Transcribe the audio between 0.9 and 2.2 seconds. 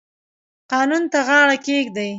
ته غاړه کیږدئ